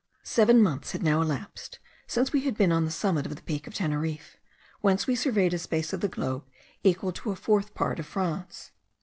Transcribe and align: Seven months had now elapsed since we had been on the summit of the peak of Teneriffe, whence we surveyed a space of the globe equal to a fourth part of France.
Seven 0.23 0.63
months 0.63 0.93
had 0.93 1.03
now 1.03 1.21
elapsed 1.21 1.77
since 2.07 2.33
we 2.33 2.41
had 2.41 2.57
been 2.57 2.71
on 2.71 2.85
the 2.85 2.89
summit 2.89 3.27
of 3.27 3.35
the 3.35 3.43
peak 3.43 3.67
of 3.67 3.75
Teneriffe, 3.75 4.35
whence 4.79 5.05
we 5.05 5.15
surveyed 5.15 5.53
a 5.53 5.59
space 5.59 5.93
of 5.93 6.01
the 6.01 6.07
globe 6.07 6.43
equal 6.83 7.11
to 7.11 7.29
a 7.29 7.35
fourth 7.35 7.75
part 7.75 7.99
of 7.99 8.07
France. 8.07 8.71